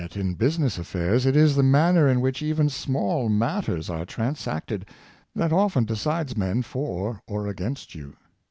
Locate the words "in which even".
2.07-2.67